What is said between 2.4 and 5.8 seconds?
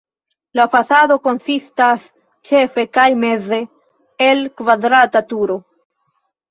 ĉefe kaj meze el kvadrata turo.